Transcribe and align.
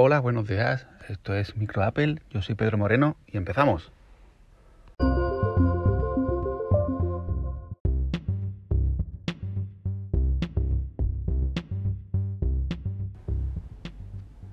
Hola, 0.00 0.20
buenos 0.20 0.46
días. 0.46 0.86
Esto 1.08 1.34
es 1.34 1.56
Micro 1.56 1.82
Apple. 1.82 2.22
Yo 2.30 2.40
soy 2.40 2.54
Pedro 2.54 2.78
Moreno 2.78 3.16
y 3.26 3.36
empezamos. 3.36 3.90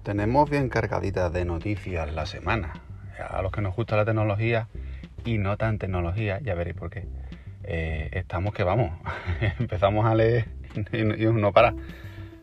Tenemos 0.02 0.50
bien 0.50 0.68
cargadita 0.68 1.30
de 1.30 1.46
noticias 1.46 2.12
la 2.12 2.26
semana. 2.26 2.74
A 3.30 3.44
los 3.44 3.52
que 3.52 3.62
nos 3.62 3.76
gusta 3.76 3.98
la 3.98 4.06
tecnología 4.06 4.68
y 5.26 5.38
no 5.38 5.58
tan 5.58 5.78
tecnología, 5.78 6.40
ya 6.42 6.56
veréis 6.56 6.76
por 6.76 6.90
qué. 6.90 7.08
Eh, 7.66 8.10
estamos 8.14 8.52
que 8.56 8.64
vamos. 8.64 9.00
Empezamos 9.60 10.08
a 10.08 10.16
leer 10.16 10.48
y 10.92 11.26
no 11.26 11.54
para. 11.54 11.76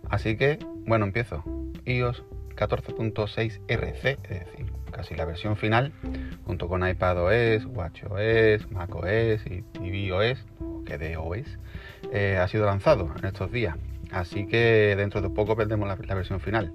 Así 0.08 0.36
que, 0.36 0.60
bueno, 0.86 1.04
empiezo. 1.04 1.42
iOS 1.84 2.22
14.6 2.68 3.60
RC, 3.68 4.18
es 4.22 4.28
decir, 4.28 4.72
casi 4.92 5.14
la 5.16 5.24
versión 5.24 5.56
final, 5.56 5.92
junto 6.46 6.68
con 6.68 6.86
iPadOS, 6.86 7.66
WatchOS, 7.66 8.70
macOS 8.70 9.44
y, 9.46 9.64
iOS, 9.82 10.44
que 10.86 10.98
de 10.98 11.16
OS, 11.16 11.58
eh, 12.12 12.38
ha 12.40 12.46
sido 12.46 12.66
lanzado 12.66 13.10
en 13.18 13.24
estos 13.24 13.50
días. 13.50 13.76
Así 14.12 14.46
que 14.46 14.94
dentro 14.96 15.22
de 15.22 15.30
poco 15.30 15.56
perdemos 15.56 15.88
la, 15.88 16.14
versión 16.14 16.40
final. 16.40 16.72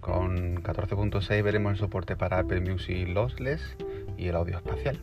Con 0.00 0.62
14.6 0.62 1.42
veremos 1.42 1.72
el 1.72 1.78
soporte 1.78 2.16
para 2.16 2.40
Apple 2.40 2.60
Music 2.60 3.08
Lossless 3.08 3.76
y 4.18 4.28
el 4.28 4.36
audio 4.36 4.56
espacial. 4.56 4.98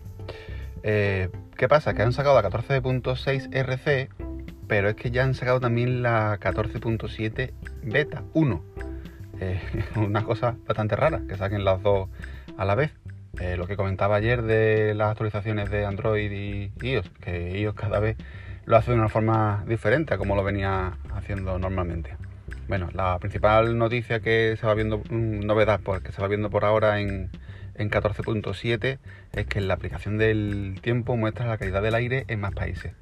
Eh, 0.84 1.30
¿Qué 1.56 1.68
pasa? 1.68 1.94
Que 1.94 2.02
han 2.04 2.14
sacado 2.14 2.40
la 2.42 2.50
14.6 2.50 3.50
RC, 3.52 4.10
pero 4.68 4.90
es 4.90 4.96
que 4.96 5.10
ya 5.10 5.24
han 5.24 5.34
sacado 5.34 5.60
también 5.60 6.04
la 6.04 6.40
14.7 6.40 7.52
Beta 7.84 8.24
1 8.34 8.91
eh, 9.42 9.60
una 9.96 10.24
cosa 10.24 10.56
bastante 10.66 10.96
rara, 10.96 11.22
que 11.28 11.36
saquen 11.36 11.66
las 11.66 11.82
dos 11.82 12.10
a 12.58 12.66
la 12.66 12.76
vez. 12.76 12.92
Eh, 13.40 13.56
lo 13.58 13.66
que 13.66 13.76
comentaba 13.76 14.18
ayer 14.18 14.42
de 14.42 14.94
las 14.94 15.12
actualizaciones 15.12 15.70
de 15.72 15.86
Android 15.86 16.32
y 16.32 16.72
iOS, 16.86 17.10
que 17.22 17.60
iOS 17.60 17.76
cada 17.76 18.00
vez 18.00 18.18
lo 18.66 18.78
hace 18.78 18.92
de 18.92 18.98
una 18.98 19.10
forma 19.10 19.64
diferente 19.68 20.14
a 20.14 20.18
como 20.18 20.36
lo 20.36 20.44
venía 20.44 20.98
haciendo 21.14 21.58
normalmente. 21.58 22.16
Bueno, 22.68 22.90
la 22.94 23.18
principal 23.20 23.78
noticia 23.78 24.20
que 24.20 24.56
se 24.60 24.68
va 24.68 24.74
viendo, 24.76 25.00
mm, 25.00 25.40
novedad 25.46 25.80
porque 25.84 26.12
se 26.12 26.22
va 26.22 26.28
viendo 26.28 26.50
por 26.50 26.66
ahora 26.66 27.00
en, 27.00 27.30
en 27.76 27.90
14.7 27.90 29.00
es 29.34 29.46
que 29.48 29.62
la 29.62 29.74
aplicación 29.74 30.18
del 30.18 30.80
tiempo 30.82 31.18
muestra 31.18 31.48
la 31.48 31.58
calidad 31.58 31.82
del 31.82 31.96
aire 31.96 32.26
en 32.28 32.40
más 32.40 32.54
países. 32.54 32.94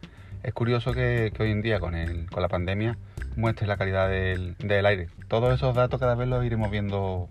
Es 0.44 0.54
curioso 0.54 0.94
que, 0.94 1.34
hoy 1.38 1.52
en 1.52 1.62
día 1.62 1.80
con, 1.80 1.96
el, 1.96 2.30
con 2.30 2.42
la 2.42 2.48
pandemia 2.48 2.98
muestre 3.36 3.68
la 3.68 3.78
calidad 3.78 4.10
del, 4.10 4.86
aire. 4.86 5.08
Todos 5.28 5.54
esos 5.54 5.76
datos 5.76 6.00
cada 6.00 6.16
vez 6.16 6.28
los 6.28 6.44
iremos 6.46 6.72
viendo, 6.72 7.30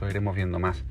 los 0.00 0.10
iremos 0.10 0.34
viendo 0.34 0.58
más. 0.58 0.84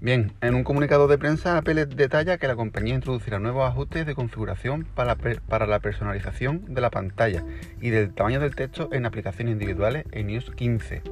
Bien, 0.00 0.32
en 0.42 0.54
un 0.54 0.64
comunicado 0.64 1.08
de 1.08 1.16
prensa 1.16 1.56
Apple 1.56 1.86
detalla 1.86 2.36
que 2.36 2.46
la 2.46 2.56
compañía 2.56 2.94
introducirá 2.94 3.38
nuevos 3.38 3.66
ajustes 3.66 4.04
de 4.04 4.14
configuración 4.14 4.84
para, 4.84 5.16
para 5.16 5.66
la 5.66 5.80
personalización 5.80 6.74
de 6.74 6.80
la 6.80 6.90
pantalla 6.90 7.42
y 7.80 7.90
del 7.90 8.12
tamaño 8.12 8.40
del 8.40 8.54
texto 8.54 8.90
en 8.92 9.06
aplicaciones 9.06 9.52
individuales 9.52 10.04
en 10.12 10.28
iOS 10.28 10.50
15. 10.50 11.02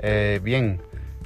Eh, 0.00 0.40
bien, 0.42 0.80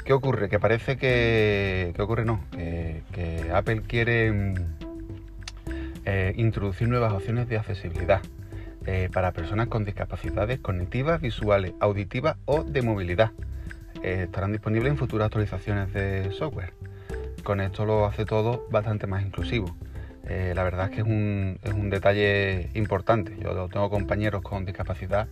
¿qué 0.05 0.13
ocurre? 0.13 0.49
Que 0.49 0.61
parece 0.61 0.97
que... 0.97 1.93
¿Qué 1.97 2.03
ocurre? 2.03 2.25
No, 2.25 2.45
que, 2.53 3.51
Apple 3.53 3.83
quiere 3.83 4.31
mm, 4.31 4.55
eh, 6.07 6.35
introducir 6.37 6.87
nuevas 6.87 7.13
opciones 7.13 7.49
de 7.49 7.57
accesibilidad. 7.57 8.21
Eh, 8.87 9.09
para 9.11 9.33
personas 9.33 9.69
con 9.69 9.85
discapacidades 9.85 10.59
cognitivas, 10.61 11.21
visuales, 11.21 11.73
auditivas 11.81 12.37
o 12.45 12.65
de 12.65 12.83
movilidad. 12.83 13.33
Eh, 14.03 14.25
estarán 14.25 14.53
disponibles 14.53 14.91
en 14.91 14.99
futuras 14.99 15.27
actualizaciones 15.27 15.93
de 15.95 16.31
software. 16.33 16.75
Con 17.43 17.61
esto 17.61 17.87
lo 17.87 18.05
hace 18.05 18.27
todo 18.27 18.67
bastante 18.71 19.07
más 19.07 19.25
inclusivo. 19.25 19.75
Eh, 20.27 20.53
la 20.55 20.65
verdad 20.65 20.87
es 20.87 20.91
que 20.91 21.01
es 21.01 21.07
un, 21.07 21.59
es 21.63 21.73
un, 21.73 21.89
detalle 21.89 22.69
importante. 22.75 23.37
Yo 23.43 23.69
tengo 23.69 23.89
compañeros 23.89 24.43
con 24.43 24.67
discapacidad 24.67 25.29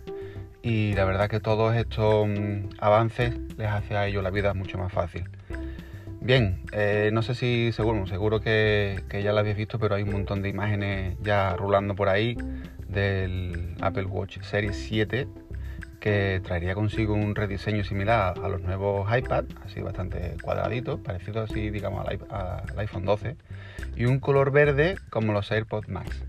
y 0.63 0.93
la 0.93 1.05
verdad 1.05 1.29
que 1.29 1.39
todos 1.39 1.75
estos 1.75 2.27
mm, 2.27 2.69
avances 2.79 3.35
les 3.57 3.67
hace 3.67 3.95
a 3.95 4.07
ellos 4.07 4.23
la 4.23 4.31
vida 4.31 4.55
mucho 4.55 4.79
más 4.79 4.91
fácil. 4.91 5.29
Bien, 6.23 6.61
no 7.11 7.21
sé 7.21 7.35
si 7.35 7.73
seguro, 7.73 8.07
seguro 8.07 8.39
que, 8.39 9.03
ya 9.11 9.33
lo 9.33 9.39
habéis 9.39 9.57
visto, 9.57 9.77
pero 9.77 9.95
hay 9.95 10.03
un 10.03 10.11
montón 10.13 10.41
de 10.41 10.47
imágenes 10.47 11.17
ya 11.21 11.53
rulando 11.57 11.95
por 11.95 12.07
ahí 12.07 12.37
del 12.87 13.75
Apple 13.81 14.05
Watch 14.05 14.39
Series 14.39 14.77
7 14.77 15.27
que 15.99 16.41
traería 16.41 16.75
consigo 16.75 17.13
un 17.13 17.35
rediseño 17.35 17.83
similar 17.83 18.35
a 18.41 18.47
los 18.47 18.61
nuevos 18.61 19.05
iPad, 19.13 19.45
así 19.65 19.81
bastante 19.81 20.37
cuadradito, 20.41 21.03
parecido 21.03 21.41
así, 21.41 21.69
digamos, 21.69 22.07
al, 22.07 22.19
iPhone 22.77 23.03
12, 23.03 23.35
y 23.97 24.05
un 24.05 24.19
color 24.19 24.51
verde 24.51 24.95
como 25.09 25.33
los 25.33 25.51
AirPods 25.51 25.89
Max. 25.89 26.23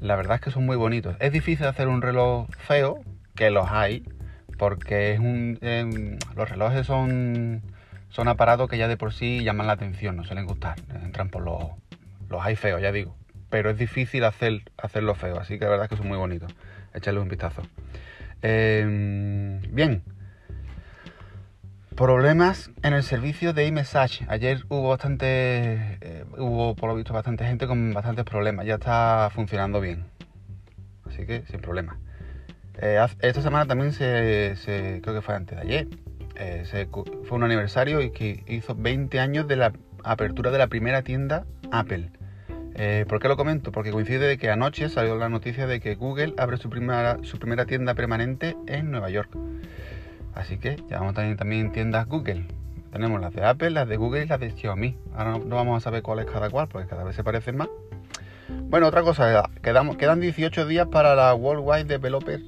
La 0.00 0.16
verdad 0.16 0.36
es 0.36 0.40
que 0.40 0.50
son 0.50 0.66
muy 0.66 0.76
bonitos. 0.76 1.16
Es 1.20 1.30
difícil 1.30 1.66
hacer 1.66 1.86
un 1.86 2.02
reloj 2.02 2.48
feo, 2.58 3.00
que 3.36 3.50
los 3.50 3.70
hay, 3.70 4.04
porque 4.58 5.12
es 5.12 5.20
un, 5.20 5.58
em, 5.62 6.18
los 6.36 6.48
relojes 6.48 6.86
son, 6.86 7.62
son 8.12 8.28
aparatos 8.28 8.70
que 8.70 8.78
ya 8.78 8.86
de 8.86 8.96
por 8.96 9.12
sí 9.12 9.42
llaman 9.42 9.66
la 9.66 9.74
atención, 9.74 10.16
no 10.16 10.24
suelen 10.24 10.46
gustar, 10.46 10.76
entran 11.02 11.28
por 11.28 11.42
los, 11.42 11.64
los 12.28 12.40
hay 12.42 12.54
feos, 12.56 12.80
ya 12.80 12.92
digo 12.92 13.16
pero 13.52 13.68
es 13.68 13.76
difícil 13.76 14.24
hacer, 14.24 14.62
hacerlo 14.78 15.14
feo, 15.14 15.38
así 15.38 15.58
que 15.58 15.66
la 15.66 15.72
verdad 15.72 15.84
es 15.84 15.90
que 15.90 15.96
son 15.98 16.08
muy 16.08 16.16
bonitos. 16.16 16.50
Echarle 16.94 17.20
un 17.20 17.28
vistazo. 17.28 17.60
Em, 18.40 19.60
bien. 19.74 20.02
Problemas 21.94 22.70
en 22.82 22.94
el 22.94 23.02
servicio 23.02 23.52
de 23.52 23.66
iMessage. 23.66 24.24
Ayer 24.28 24.64
hubo 24.70 24.88
bastante, 24.88 25.98
eh, 26.00 26.24
hubo 26.38 26.74
por 26.74 26.88
lo 26.88 26.96
visto 26.96 27.12
bastante 27.12 27.44
gente 27.44 27.66
con 27.66 27.92
bastantes 27.92 28.24
problemas. 28.24 28.64
Ya 28.64 28.76
está 28.76 29.28
funcionando 29.34 29.82
bien. 29.82 30.06
Así 31.06 31.26
que 31.26 31.42
sin 31.42 31.60
problema. 31.60 31.98
Eh, 32.80 33.06
esta 33.20 33.42
semana 33.42 33.66
también 33.66 33.92
se, 33.92 34.56
creo 35.02 35.14
que 35.14 35.20
fue 35.20 35.34
antes 35.34 35.58
de 35.58 35.62
ayer, 35.62 35.88
eh, 36.36 36.86
fue 37.24 37.36
un 37.36 37.44
aniversario 37.44 38.00
y 38.00 38.10
que 38.10 38.44
hizo 38.46 38.74
20 38.74 39.20
años 39.20 39.46
de 39.48 39.56
la 39.56 39.72
apertura 40.04 40.50
de 40.50 40.58
la 40.58 40.66
primera 40.66 41.02
tienda 41.02 41.44
Apple. 41.70 42.10
Eh, 42.74 43.04
¿Por 43.08 43.20
qué 43.20 43.28
lo 43.28 43.36
comento? 43.36 43.70
Porque 43.70 43.90
coincide 43.90 44.26
de 44.26 44.38
que 44.38 44.50
anoche 44.50 44.88
salió 44.88 45.16
la 45.16 45.28
noticia 45.28 45.66
de 45.66 45.80
que 45.80 45.94
Google 45.94 46.34
abre 46.38 46.56
su 46.56 46.70
primera, 46.70 47.18
su 47.22 47.38
primera 47.38 47.66
tienda 47.66 47.94
permanente 47.94 48.56
en 48.66 48.90
Nueva 48.90 49.10
York. 49.10 49.30
Así 50.34 50.56
que 50.56 50.76
ya 50.88 50.98
vamos 50.98 51.12
a 51.12 51.20
tener 51.20 51.36
también 51.36 51.72
tiendas 51.72 52.06
Google. 52.06 52.46
Tenemos 52.92 53.20
las 53.20 53.34
de 53.34 53.44
Apple, 53.44 53.70
las 53.70 53.88
de 53.88 53.96
Google 53.96 54.24
y 54.24 54.26
las 54.26 54.40
de 54.40 54.50
Xiaomi. 54.50 54.96
Ahora 55.14 55.38
no, 55.38 55.56
vamos 55.56 55.78
a 55.78 55.80
saber 55.80 56.02
cuál 56.02 56.20
es 56.20 56.26
cada 56.26 56.50
cual, 56.50 56.68
porque 56.68 56.88
cada 56.88 57.04
vez 57.04 57.16
se 57.16 57.24
parecen 57.24 57.56
más. 57.56 57.68
Bueno, 58.48 58.86
otra 58.86 59.02
cosa, 59.02 59.48
quedamos, 59.62 59.96
quedan 59.96 60.20
18 60.20 60.66
días 60.66 60.88
para 60.88 61.14
la 61.14 61.34
Worldwide 61.34 61.84
Developer 61.84 62.40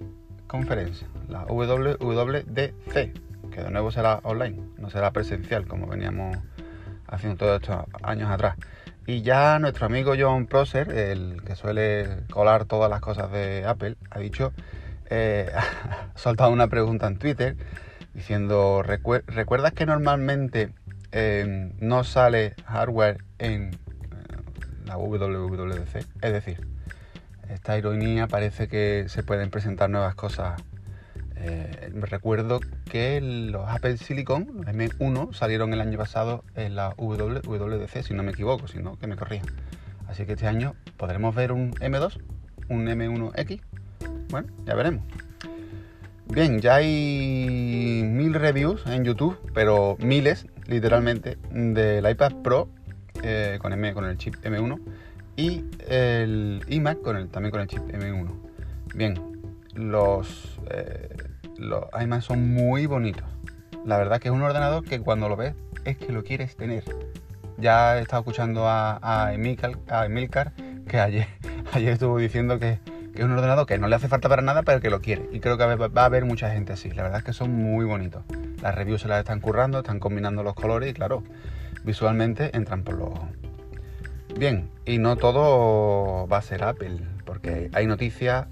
Conference, 0.47 1.07
la 1.29 1.45
WWDC, 1.45 3.24
que 3.55 3.63
de 3.63 3.71
nuevo 3.71 3.93
será 3.93 4.19
online, 4.25 4.61
no 4.79 4.91
será 4.91 5.13
presencial 5.13 5.69
como 5.69 5.87
veníamos 5.87 6.37
haciendo 7.07 7.37
todos 7.39 7.63
estos 7.63 7.85
años 8.03 8.29
atrás. 8.29 8.57
Y 9.07 9.23
ya 9.23 9.61
nuestro 9.61 9.87
amigo 9.87 10.15
John 10.19 10.47
Prosser, 10.47 10.91
el 10.91 11.41
que 11.45 11.55
suele 11.55 12.25
colar 12.33 12.65
todas 12.65 12.91
las 12.91 13.01
cosas 13.01 13.31
de 13.31 13.65
Apple, 13.65 13.97
ha 14.11 14.19
dicho, 14.19 14.53
eh, 15.09 15.53
ha 15.55 16.19
soltado 16.19 16.51
una 16.51 16.67
pregunta 16.67 17.07
en 17.07 17.19
Twitter 17.19 17.57
diciendo, 18.13 18.83
¿recuerdas 18.83 19.73
que 19.73 19.87
normalmente 19.87 20.73
em, 21.13 21.73
no 21.79 22.03
sale 22.03 22.55
hardware 22.65 23.19
en 23.39 23.71
eh, 23.71 23.77
la 24.87 24.97
WWDC? 24.97 25.97
Es 26.23 26.33
decir, 26.33 26.67
esta 27.51 27.79
ironía 27.79 28.27
parece 28.27 28.67
que 28.67 29.05
se 29.07 29.23
pueden 29.23 29.51
presentar 29.51 29.91
nuevas 29.91 30.17
cosas 30.17 30.61
eh, 31.37 31.91
recuerdo 31.93 32.61
que 32.91 33.21
los 33.21 33.69
Apple 33.69 33.97
Silicon, 33.97 34.49
los 34.55 34.67
M1, 34.67 35.33
salieron 35.33 35.73
el 35.73 35.81
año 35.81 35.99
pasado 35.99 36.45
en 36.55 36.77
la 36.77 36.95
WWDC, 36.97 38.03
si 38.03 38.15
no 38.15 38.23
me 38.23 38.33
equivoco, 38.33 38.69
si 38.69 38.79
no, 38.79 38.99
que 38.99 39.07
me 39.07 39.17
corrijan. 39.17 39.47
Así 40.07 40.27
que 40.27 40.33
este 40.33 40.47
año 40.47 40.75
podremos 40.97 41.35
ver 41.35 41.53
un 41.53 41.73
M2, 41.75 42.21
un 42.69 42.87
M1X. 42.87 43.61
Bueno, 44.31 44.49
ya 44.67 44.75
veremos. 44.75 45.05
Bien, 46.27 46.61
ya 46.61 46.77
hay 46.77 48.03
mil 48.05 48.35
reviews 48.35 48.87
en 48.87 49.05
YouTube, 49.05 49.39
pero 49.53 49.97
miles, 50.01 50.47
literalmente, 50.67 51.39
del 51.51 52.09
iPad 52.09 52.33
Pro 52.43 52.69
eh, 53.23 53.59
con, 53.61 53.73
M, 53.73 53.93
con 53.93 54.05
el 54.05 54.17
chip 54.17 54.35
M1 54.43 54.81
y 55.37 55.65
el 55.87 56.63
iMac 56.69 57.01
con 57.03 57.17
el, 57.17 57.29
también 57.29 57.51
con 57.51 57.61
el 57.61 57.69
chip 57.69 57.83
M1. 57.83 58.31
Bien, 58.95 59.15
los 59.75 60.59
eh, 60.71 61.09
los 61.59 61.85
iMac 62.01 62.23
son 62.23 62.53
muy 62.53 62.87
bonitos. 62.87 63.25
La 63.85 63.99
verdad 63.99 64.21
que 64.21 64.29
es 64.29 64.35
un 64.35 64.43
ordenador 64.43 64.85
que 64.85 65.01
cuando 65.01 65.29
lo 65.29 65.37
ves 65.37 65.55
es 65.85 65.99
que 65.99 66.13
lo 66.13 66.25
quieres 66.25 66.57
tener. 66.57 66.85
Ya 67.59 67.99
he 67.99 68.03
estado 68.03 68.21
escuchando 68.21 68.65
a, 68.67 69.31
Emilcar, 69.33 70.53
que 70.89 70.99
ayer, 70.99 71.27
ayer 71.73 71.93
estuvo 71.93 72.19
diciendo 72.19 72.59
que, 72.59 72.79
es 73.15 73.23
un 73.23 73.31
ordenador 73.31 73.67
que 73.67 73.79
no 73.79 73.87
le 73.87 73.95
hace 73.95 74.09
falta 74.09 74.29
para 74.29 74.43
nada, 74.43 74.63
pero 74.65 74.81
que 74.81 74.91
lo 74.91 75.01
quiere. 75.01 75.29
Y 75.33 75.39
creo 75.39 75.57
que 75.57 75.65
va 75.65 76.03
a 76.03 76.05
haber 76.05 76.25
mucha 76.25 76.51
gente 76.51 76.73
así. 76.73 76.91
La 76.91 77.05
verdad 77.05 77.19
es 77.19 77.25
que 77.25 77.33
son 77.33 77.53
muy 77.53 77.85
bonitos. 77.85 78.25
Las 78.61 78.75
reviews 78.75 79.03
se 79.03 79.09
las 79.09 79.21
están 79.21 79.41
currando, 79.41 79.79
están 79.79 80.01
combinando 80.01 80.43
los 80.43 80.55
colores 80.55 80.91
y 80.91 80.95
claro, 80.95 81.23
visualmente 81.85 82.57
entran 82.57 82.83
por 82.83 82.95
los 82.95 83.09
ojos. 83.11 83.29
Bien, 84.37 84.69
y 84.85 84.99
no 84.99 85.17
todo 85.17 86.27
va 86.27 86.39
a 86.39 86.43
ser 86.43 86.65
Apple, 86.65 86.99
porque 87.25 87.71
hay 87.73 87.87
noticias, 87.87 88.49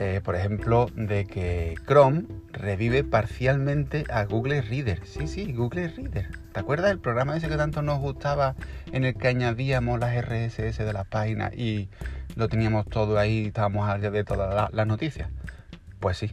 eh, 0.00 0.22
por 0.24 0.34
ejemplo, 0.34 0.86
de 0.94 1.26
que 1.26 1.74
Chrome 1.86 2.24
revive 2.52 3.04
parcialmente 3.04 4.04
a 4.08 4.24
Google 4.24 4.62
Reader. 4.62 5.04
Sí, 5.04 5.28
sí, 5.28 5.52
Google 5.52 5.88
Reader. 5.88 6.26
¿Te 6.54 6.60
acuerdas 6.60 6.88
del 6.88 7.00
programa 7.00 7.36
ese 7.36 7.48
que 7.50 7.58
tanto 7.58 7.82
nos 7.82 7.98
gustaba 7.98 8.54
en 8.92 9.04
el 9.04 9.14
que 9.14 9.28
añadíamos 9.28 10.00
las 10.00 10.16
RSS 10.16 10.78
de 10.78 10.92
las 10.94 11.06
páginas 11.06 11.52
y 11.52 11.90
lo 12.34 12.48
teníamos 12.48 12.86
todo 12.86 13.18
ahí, 13.18 13.48
estábamos 13.48 13.90
al 13.90 14.00
día 14.00 14.10
de 14.10 14.24
todas 14.24 14.72
las 14.72 14.86
noticias? 14.86 15.28
Pues 16.00 16.16
sí. 16.16 16.32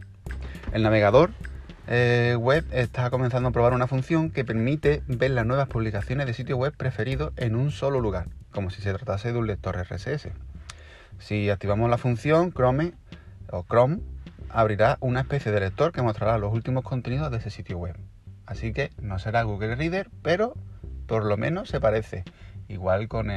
El 0.72 0.82
navegador 0.82 1.32
eh, 1.88 2.36
web 2.40 2.64
está 2.72 3.10
comenzando 3.10 3.50
a 3.50 3.52
probar 3.52 3.74
una 3.74 3.86
función 3.86 4.30
que 4.30 4.46
permite 4.46 5.02
ver 5.08 5.32
las 5.32 5.44
nuevas 5.44 5.68
publicaciones 5.68 6.26
de 6.26 6.32
sitios 6.32 6.58
web 6.58 6.74
preferidos 6.74 7.34
en 7.36 7.54
un 7.54 7.70
solo 7.70 8.00
lugar, 8.00 8.28
como 8.50 8.70
si 8.70 8.80
se 8.80 8.94
tratase 8.94 9.30
de 9.30 9.38
un 9.38 9.46
lector 9.46 9.76
RSS. 9.76 10.30
Si 11.18 11.50
activamos 11.50 11.90
la 11.90 11.98
función 11.98 12.50
Chrome 12.52 12.94
o 13.50 13.64
Chrome, 13.68 14.00
abrirá 14.50 14.98
una 15.00 15.20
especie 15.20 15.52
de 15.52 15.60
lector 15.60 15.92
que 15.92 16.02
mostrará 16.02 16.38
los 16.38 16.52
últimos 16.52 16.84
contenidos 16.84 17.30
de 17.30 17.38
ese 17.38 17.50
sitio 17.50 17.78
web. 17.78 17.96
Así 18.46 18.72
que 18.72 18.90
no 19.00 19.18
será 19.18 19.42
Google 19.42 19.74
Reader, 19.74 20.08
pero 20.22 20.54
por 21.06 21.24
lo 21.24 21.36
menos 21.36 21.68
se 21.68 21.80
parece. 21.80 22.24
Igual 22.68 23.08
con, 23.08 23.28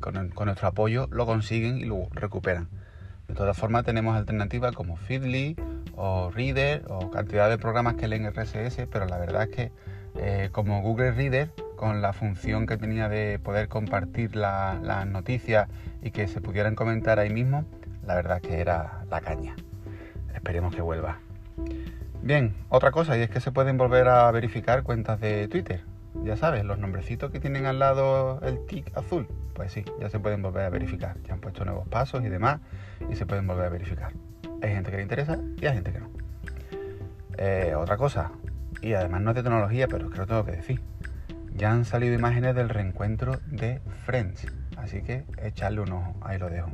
con 0.00 0.46
nuestro 0.46 0.68
apoyo 0.68 1.08
lo 1.10 1.26
consiguen 1.26 1.78
y 1.78 1.84
lo 1.84 2.08
recuperan. 2.10 2.68
De 3.26 3.34
todas 3.34 3.56
formas 3.56 3.84
tenemos 3.84 4.16
alternativas 4.16 4.74
como 4.74 4.96
Feedly 4.96 5.56
o 5.96 6.30
Reader 6.30 6.84
o 6.88 7.10
cantidad 7.10 7.50
de 7.50 7.58
programas 7.58 7.96
que 7.96 8.08
leen 8.08 8.30
RSS, 8.30 8.86
pero 8.90 9.06
la 9.06 9.18
verdad 9.18 9.42
es 9.44 9.48
que 9.48 9.72
eh, 10.16 10.48
como 10.52 10.80
Google 10.82 11.12
Reader, 11.12 11.50
con 11.76 12.00
la 12.00 12.12
función 12.12 12.66
que 12.66 12.76
tenía 12.76 13.08
de 13.08 13.38
poder 13.38 13.68
compartir 13.68 14.34
las 14.34 15.06
noticias 15.06 15.68
y 16.02 16.10
que 16.10 16.26
se 16.26 16.40
pudieran 16.40 16.74
comentar 16.74 17.18
ahí 17.18 17.30
mismo, 17.30 17.64
la 18.08 18.16
verdad 18.16 18.40
que 18.40 18.60
era 18.60 19.04
la 19.08 19.20
caña. 19.20 19.54
Esperemos 20.34 20.74
que 20.74 20.82
vuelva. 20.82 21.18
Bien, 22.22 22.54
otra 22.68 22.90
cosa, 22.90 23.16
y 23.16 23.20
es 23.20 23.30
que 23.30 23.38
se 23.38 23.52
pueden 23.52 23.76
volver 23.76 24.08
a 24.08 24.28
verificar 24.32 24.82
cuentas 24.82 25.20
de 25.20 25.46
Twitter. 25.46 25.82
Ya 26.24 26.36
sabes, 26.36 26.64
los 26.64 26.78
nombrecitos 26.78 27.30
que 27.30 27.38
tienen 27.38 27.66
al 27.66 27.78
lado 27.78 28.40
el 28.42 28.66
tic 28.66 28.90
azul 28.96 29.28
pues 29.58 29.72
sí, 29.72 29.84
ya 30.00 30.08
se 30.08 30.20
pueden 30.20 30.40
volver 30.40 30.64
a 30.66 30.70
verificar. 30.70 31.16
Ya 31.24 31.34
han 31.34 31.40
puesto 31.40 31.64
nuevos 31.64 31.88
pasos 31.88 32.24
y 32.24 32.28
demás 32.28 32.60
y 33.10 33.16
se 33.16 33.26
pueden 33.26 33.44
volver 33.44 33.66
a 33.66 33.68
verificar. 33.70 34.12
Hay 34.62 34.70
gente 34.70 34.92
que 34.92 34.98
le 34.98 35.02
interesa 35.02 35.36
y 35.60 35.66
hay 35.66 35.74
gente 35.74 35.92
que 35.92 35.98
no. 35.98 36.10
Eh, 37.36 37.74
otra 37.76 37.96
cosa, 37.96 38.30
y 38.80 38.92
además 38.92 39.20
no 39.20 39.30
es 39.30 39.36
de 39.36 39.42
tecnología, 39.42 39.88
pero 39.88 40.06
es 40.06 40.12
que 40.12 40.18
lo 40.18 40.26
tengo 40.28 40.44
que 40.44 40.52
decir. 40.52 40.80
Ya 41.56 41.72
han 41.72 41.84
salido 41.84 42.14
imágenes 42.14 42.54
del 42.54 42.68
reencuentro 42.68 43.40
de 43.46 43.80
Friends, 44.06 44.46
así 44.76 45.02
que 45.02 45.24
echarle 45.42 45.80
un 45.80 45.90
ojo, 45.90 46.14
ahí 46.20 46.38
lo 46.38 46.48
dejo. 46.48 46.70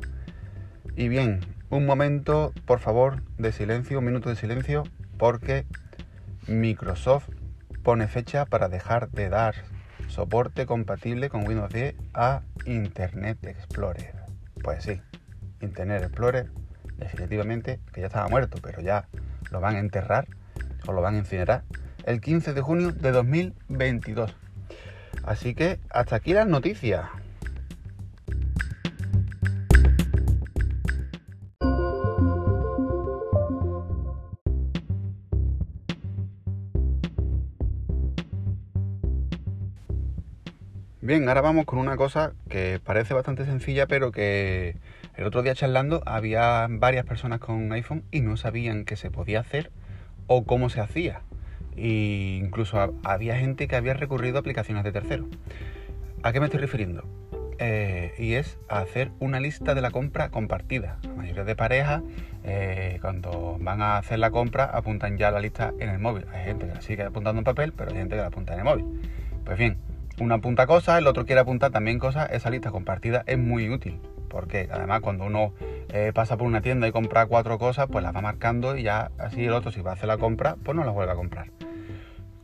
Y 0.95 1.09
bien, 1.09 1.41
un 1.69 1.85
momento, 1.85 2.53
por 2.65 2.79
favor, 2.79 3.21
de 3.37 3.51
silencio, 3.51 3.99
un 3.99 4.05
minuto 4.05 4.29
de 4.29 4.37
silencio, 4.37 4.83
porque 5.17 5.65
Microsoft 6.47 7.29
pone 7.83 8.07
fecha 8.07 8.45
para 8.45 8.69
dejar 8.69 9.09
de 9.09 9.29
dar 9.29 9.55
soporte 10.07 10.65
compatible 10.65 11.29
con 11.29 11.45
Windows 11.45 11.73
10 11.73 11.95
a 12.13 12.43
Internet 12.65 13.43
Explorer. 13.43 14.15
Pues 14.63 14.83
sí, 14.83 15.01
Internet 15.61 16.03
Explorer 16.03 16.49
definitivamente 16.97 17.81
que 17.91 18.01
ya 18.01 18.07
estaba 18.07 18.29
muerto, 18.29 18.57
pero 18.61 18.81
ya 18.81 19.07
lo 19.51 19.59
van 19.59 19.75
a 19.75 19.79
enterrar 19.79 20.27
o 20.87 20.93
lo 20.93 21.01
van 21.01 21.15
a 21.15 21.17
incinerar 21.17 21.63
el 22.05 22.21
15 22.21 22.53
de 22.53 22.61
junio 22.61 22.91
de 22.93 23.11
2022. 23.11 24.33
Así 25.23 25.55
que 25.55 25.79
hasta 25.89 26.15
aquí 26.15 26.33
las 26.33 26.47
noticias. 26.47 27.09
Bien, 41.05 41.27
ahora 41.29 41.41
vamos 41.41 41.65
con 41.65 41.77
una 41.77 41.97
cosa 41.97 42.33
que 42.49 42.81
parece 42.83 43.13
bastante 43.13 43.45
sencilla, 43.45 43.85
pero 43.85 44.11
que 44.11 44.75
el 45.15 45.25
otro 45.25 45.43
día 45.43 45.53
charlando 45.53 46.01
había 46.07 46.65
varias 46.67 47.05
personas 47.05 47.37
con 47.39 47.71
iPhone 47.73 48.03
y 48.09 48.21
no 48.21 48.37
sabían 48.37 48.85
qué 48.85 48.95
se 48.95 49.11
podía 49.11 49.41
hacer 49.41 49.69
o 50.25 50.45
cómo 50.45 50.71
se 50.71 50.81
hacía. 50.81 51.21
E 51.77 52.39
incluso 52.41 52.91
había 53.03 53.37
gente 53.37 53.67
que 53.67 53.75
había 53.75 53.93
recurrido 53.93 54.37
a 54.37 54.39
aplicaciones 54.39 54.83
de 54.83 54.93
terceros. 54.93 55.27
¿A 56.23 56.33
qué 56.33 56.39
me 56.39 56.47
estoy 56.47 56.59
refiriendo? 56.59 57.03
Eh, 57.59 58.15
y 58.17 58.33
es 58.33 58.57
hacer 58.67 59.11
una 59.19 59.39
lista 59.39 59.75
de 59.75 59.81
la 59.81 59.91
compra 59.91 60.29
compartida. 60.29 60.97
La 61.03 61.13
mayoría 61.13 61.43
de 61.43 61.55
parejas, 61.55 62.01
eh, 62.43 62.97
cuando 63.01 63.57
van 63.59 63.83
a 63.83 63.97
hacer 63.97 64.17
la 64.17 64.31
compra, 64.31 64.65
apuntan 64.65 65.19
ya 65.19 65.29
la 65.29 65.39
lista 65.39 65.71
en 65.79 65.89
el 65.89 65.99
móvil. 65.99 66.25
Hay 66.33 66.45
gente 66.45 66.65
que 66.65 66.73
la 66.73 66.81
sigue 66.81 67.03
apuntando 67.03 67.41
en 67.41 67.43
papel, 67.43 67.73
pero 67.73 67.91
hay 67.91 67.97
gente 67.97 68.15
que 68.15 68.21
la 68.21 68.27
apunta 68.29 68.53
en 68.53 68.59
el 68.61 68.65
móvil. 68.65 68.85
Pues 69.45 69.59
bien, 69.59 69.77
uno 70.19 70.35
apunta 70.35 70.65
cosas, 70.67 70.99
el 70.99 71.07
otro 71.07 71.25
quiere 71.25 71.41
apuntar 71.41 71.71
también 71.71 71.99
cosas, 71.99 72.29
esa 72.31 72.49
lista 72.49 72.71
compartida 72.71 73.23
es 73.27 73.37
muy 73.37 73.69
útil. 73.69 73.99
Porque 74.29 74.67
además 74.71 75.01
cuando 75.01 75.25
uno 75.25 75.53
eh, 75.89 76.11
pasa 76.13 76.37
por 76.37 76.47
una 76.47 76.61
tienda 76.61 76.87
y 76.87 76.91
compra 76.91 77.25
cuatro 77.25 77.57
cosas, 77.57 77.87
pues 77.89 78.03
las 78.03 78.15
va 78.15 78.21
marcando 78.21 78.77
y 78.77 78.83
ya 78.83 79.11
así 79.17 79.45
el 79.45 79.53
otro 79.53 79.71
si 79.71 79.81
va 79.81 79.91
a 79.91 79.93
hacer 79.93 80.07
la 80.07 80.17
compra, 80.17 80.55
pues 80.63 80.75
no 80.75 80.83
las 80.83 80.93
vuelve 80.93 81.11
a 81.11 81.15
comprar. 81.15 81.47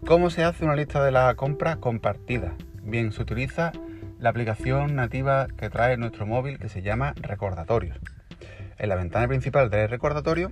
¿Cómo 0.06 0.29
se 0.29 0.44
hace 0.44 0.65
una 0.65 0.75
lista 0.75 1.03
de 1.03 1.12
la 1.12 1.33
compra 1.35 1.77
compartida? 1.77 2.53
Bien, 2.83 3.12
se 3.12 3.21
utiliza 3.21 3.71
la 4.19 4.29
aplicación 4.29 4.95
nativa 4.95 5.47
que 5.57 5.69
trae 5.69 5.97
nuestro 5.97 6.25
móvil 6.25 6.59
que 6.59 6.69
se 6.69 6.81
llama 6.81 7.13
Recordatorios. 7.21 7.97
En 8.77 8.89
la 8.89 8.95
ventana 8.95 9.27
principal 9.27 9.69
del 9.69 9.89
recordatorio 9.89 10.51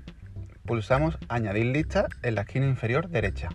pulsamos 0.66 1.18
Añadir 1.30 1.66
lista 1.68 2.08
en 2.22 2.36
la 2.36 2.42
esquina 2.42 2.68
inferior 2.68 3.10
derecha. 3.10 3.50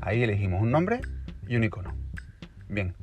Ahí 0.00 0.22
elegimos 0.22 0.62
un 0.62 0.70
nombre 0.70 1.00
y 1.46 1.56
un 1.56 1.64
icono. 1.64 1.97
Bien, 2.68 2.94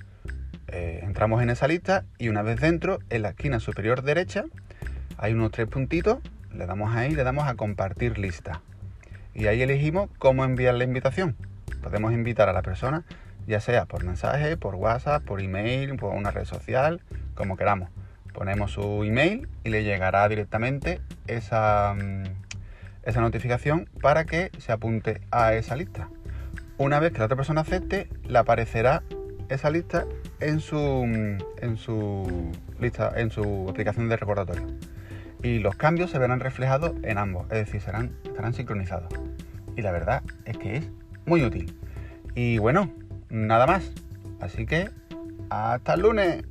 eh, 0.67 0.99
entramos 1.01 1.41
en 1.41 1.49
esa 1.49 1.67
lista 1.67 2.05
y 2.19 2.29
una 2.29 2.43
vez 2.43 2.61
dentro, 2.61 2.99
en 3.09 3.23
la 3.23 3.29
esquina 3.29 3.59
superior 3.59 4.03
derecha, 4.03 4.45
hay 5.17 5.33
unos 5.33 5.51
tres 5.51 5.67
puntitos, 5.67 6.19
le 6.53 6.67
damos 6.67 6.95
ahí, 6.95 7.15
le 7.15 7.23
damos 7.23 7.47
a 7.47 7.55
compartir 7.55 8.19
lista. 8.19 8.61
Y 9.33 9.47
ahí 9.47 9.63
elegimos 9.63 10.09
cómo 10.19 10.45
enviar 10.45 10.75
la 10.75 10.83
invitación. 10.83 11.35
Podemos 11.81 12.13
invitar 12.13 12.47
a 12.47 12.53
la 12.53 12.61
persona, 12.61 13.05
ya 13.47 13.59
sea 13.59 13.85
por 13.85 14.03
mensaje, 14.03 14.55
por 14.55 14.75
WhatsApp, 14.75 15.23
por 15.23 15.41
email, 15.41 15.95
por 15.95 16.13
una 16.13 16.29
red 16.29 16.45
social, 16.45 17.01
como 17.33 17.57
queramos. 17.57 17.89
Ponemos 18.31 18.71
su 18.71 19.03
email 19.03 19.47
y 19.63 19.69
le 19.69 19.83
llegará 19.83 20.27
directamente 20.29 21.01
esa, 21.25 21.95
mm, 21.95 22.23
esa 23.01 23.21
notificación 23.21 23.89
para 23.99 24.25
que 24.25 24.51
se 24.59 24.71
apunte 24.71 25.21
a 25.31 25.55
esa 25.55 25.75
lista. 25.75 26.09
Una 26.77 26.99
vez 26.99 27.13
que 27.13 27.19
la 27.19 27.25
otra 27.25 27.37
persona 27.37 27.61
acepte, 27.61 28.09
le 28.27 28.37
aparecerá 28.37 29.01
esa 29.49 29.69
lista 29.69 30.05
en 30.39 30.59
su, 30.59 31.03
en 31.61 31.77
su 31.77 32.51
lista, 32.79 33.13
en 33.15 33.31
su 33.31 33.67
aplicación 33.69 34.09
de 34.09 34.17
recordatorio. 34.17 34.65
Y 35.43 35.59
los 35.59 35.75
cambios 35.75 36.11
se 36.11 36.19
verán 36.19 36.39
reflejados 36.39 36.93
en 37.03 37.17
ambos, 37.17 37.45
es 37.51 37.65
decir, 37.65 37.81
serán, 37.81 38.11
estarán 38.23 38.53
sincronizados. 38.53 39.13
Y 39.75 39.81
la 39.81 39.91
verdad 39.91 40.23
es 40.45 40.57
que 40.57 40.77
es 40.77 40.89
muy 41.25 41.43
útil. 41.43 41.77
Y 42.33 42.57
bueno, 42.57 42.91
nada 43.29 43.67
más. 43.67 43.91
Así 44.39 44.65
que 44.65 44.89
hasta 45.49 45.93
el 45.93 46.01
lunes. 46.01 46.43